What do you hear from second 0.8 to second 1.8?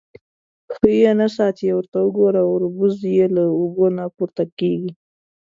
يې نه ساتې.